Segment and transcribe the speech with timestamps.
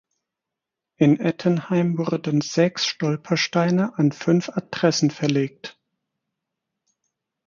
[0.95, 5.79] In Ettenheim wurden sechs Stolpersteine an fünf Adressen verlegt.